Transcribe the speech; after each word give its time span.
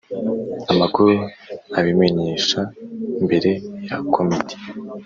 amakuru 0.71 1.13
abimenyesha 1.79 2.59
mbere 3.23 3.51
ya 3.87 3.97
Komite 4.13 4.55